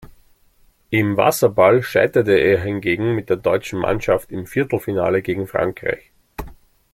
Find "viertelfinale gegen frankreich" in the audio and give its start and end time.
4.47-6.09